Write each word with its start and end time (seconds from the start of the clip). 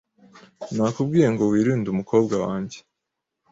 Nakubwiye 0.75 1.27
ngo 1.33 1.43
wirinde 1.51 1.87
umukobwa 1.91 2.35
wanjye. 2.45 2.77